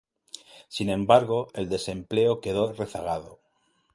Sin 0.67 0.89
embargo, 0.89 1.49
el 1.53 1.69
desempleo 1.69 2.41
quedó 2.41 2.73
rezagado. 2.73 3.37